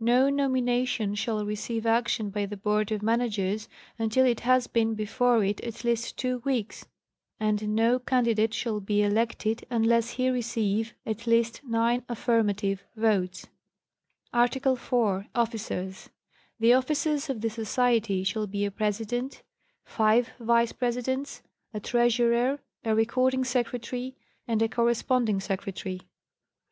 [0.00, 3.68] No nomination shall receive action by the Board of Managers
[4.00, 6.86] until it has been before it at least two weeks,
[7.38, 13.46] and no candidate shall be elected unless he receive at least nine affirmative votes.
[14.32, 15.28] ARTICLE ITV.
[15.36, 16.10] OFFICERS.
[16.58, 19.44] The Officers of the Society shall be a President,
[19.84, 24.16] five Vice Presidents, a Treasurer, a Recording Secretary,
[24.48, 26.08] and a Correspond ing Secretary oe 306 National Geographic Magazine.